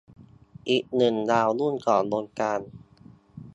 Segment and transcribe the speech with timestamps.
[0.69, 2.59] อีกหนึ่งดาวรุ่งของวงการ